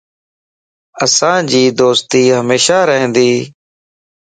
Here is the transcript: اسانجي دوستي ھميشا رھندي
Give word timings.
اسانجي 1.03 1.65
دوستي 1.79 2.23
ھميشا 2.39 2.79
رھندي 2.89 3.31